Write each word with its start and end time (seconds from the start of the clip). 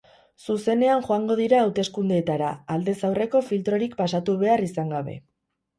Zuzenean 0.45 1.03
joango 1.07 1.35
dira 1.41 1.59
hauteskundeetara, 1.65 2.49
aldez 2.77 2.99
aurreko 3.11 3.45
filtrorik 3.53 3.97
pasatu 4.05 4.41
behar 4.45 4.71
izan 4.73 4.95
gabe. 4.99 5.21